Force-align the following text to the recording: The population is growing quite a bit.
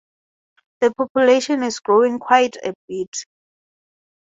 The 0.79 0.91
population 0.95 1.61
is 1.61 1.79
growing 1.79 2.17
quite 2.17 2.55
a 2.55 2.73
bit. 2.87 3.15